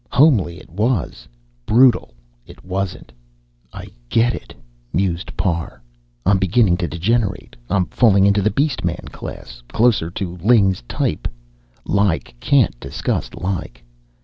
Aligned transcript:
Homely 0.09 0.57
it 0.57 0.71
was, 0.71 1.27
brutal 1.63 2.15
it 2.47 2.65
wasn't.... 2.65 3.11
"I 3.71 3.85
get 4.09 4.33
it," 4.33 4.51
mused 4.91 5.37
Parr. 5.37 5.79
"I'm 6.25 6.39
beginning 6.39 6.75
to 6.77 6.87
degenerate. 6.87 7.55
I'm 7.69 7.85
falling 7.85 8.25
into 8.25 8.41
the 8.41 8.49
beast 8.49 8.83
man 8.83 9.09
class, 9.11 9.61
closer 9.67 10.09
to 10.09 10.37
Ling's 10.37 10.81
type. 10.87 11.27
Like 11.85 12.33
can't 12.39 12.79
disgust 12.79 13.35
like. 13.35 13.83